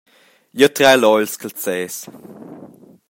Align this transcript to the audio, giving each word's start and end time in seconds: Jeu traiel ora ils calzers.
Jeu 0.57 0.71
traiel 0.75 1.03
ora 1.11 1.23
ils 1.25 1.35
calzers. 1.41 1.97